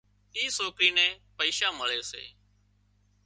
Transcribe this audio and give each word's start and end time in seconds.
اِي 0.37 0.43
سوڪرِي 0.57 0.89
نين 0.97 1.13
پئيشا 1.37 1.69
مۯي 1.77 2.01
سي 2.11 2.23